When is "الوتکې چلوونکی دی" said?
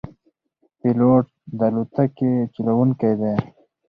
1.67-3.33